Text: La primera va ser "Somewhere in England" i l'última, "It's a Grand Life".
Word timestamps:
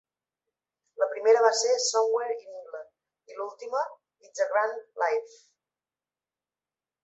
La 1.01 1.05
primera 1.11 1.43
va 1.47 1.51
ser 1.59 1.75
"Somewhere 1.83 2.37
in 2.39 2.57
England" 2.61 3.33
i 3.35 3.39
l'última, 3.41 3.85
"It's 4.29 4.45
a 4.47 4.51
Grand 4.57 4.83
Life". 5.05 5.41